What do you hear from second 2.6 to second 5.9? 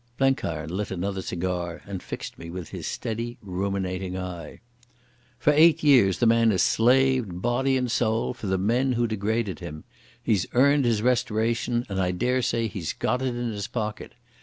his steady, ruminating eye. "For eight